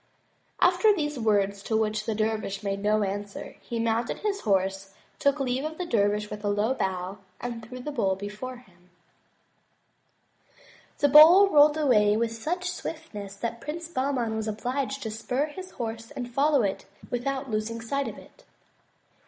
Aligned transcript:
After 0.59 0.91
these 0.95 1.19
words 1.19 1.61
to 1.61 1.77
which 1.77 2.07
the 2.07 2.15
dervish 2.15 2.63
made 2.63 2.81
no 2.81 3.03
answer, 3.03 3.57
he 3.61 3.77
mounted 3.77 4.17
his 4.17 4.39
horse, 4.41 4.95
took 5.19 5.39
leave 5.39 5.63
of 5.63 5.77
the 5.77 5.85
dervish 5.85 6.31
with 6.31 6.43
a 6.43 6.47
low 6.49 6.73
bow, 6.73 7.19
and 7.39 7.63
threw 7.63 7.79
the 7.81 7.91
bowl 7.91 8.15
before 8.15 8.55
him. 8.55 8.89
65 8.93 9.03
MY 10.07 10.07
BOOK 10.07 10.91
HOUSE 10.93 11.01
The 11.01 11.09
bowl 11.09 11.49
rolled 11.49 11.77
away 11.77 12.17
with 12.17 12.31
such 12.31 12.71
swiftness 12.71 13.35
that 13.35 13.61
Prince 13.61 13.87
Bahman 13.89 14.35
was 14.35 14.47
obliged 14.47 15.03
to 15.03 15.11
spur 15.11 15.45
his 15.45 15.69
horse 15.69 16.07
to 16.07 16.25
follow 16.27 16.65
without 17.11 17.51
losing 17.51 17.79
sight 17.79 18.07
of 18.07 18.17
it. 18.17 18.43